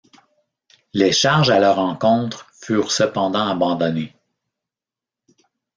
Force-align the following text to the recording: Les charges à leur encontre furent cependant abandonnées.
Les 0.93 1.11
charges 1.11 1.51
à 1.51 1.59
leur 1.59 1.77
encontre 1.77 2.49
furent 2.59 2.91
cependant 2.91 3.45
abandonnées. 3.47 4.15